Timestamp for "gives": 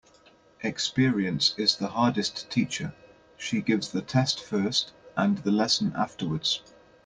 3.61-3.91